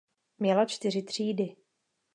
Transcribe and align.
Měla 0.39 0.65
čtyři 0.65 1.03
třídy. 1.03 1.55